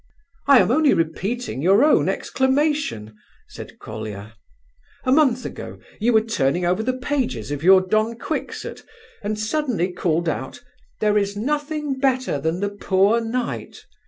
[0.47, 3.15] "I am only repeating your own exclamation!"
[3.47, 4.33] said Colia.
[5.03, 8.81] "A month ago you were turning over the pages of your Don Quixote,
[9.21, 10.59] and suddenly called out
[11.01, 13.85] 'there is nothing better than the poor knight.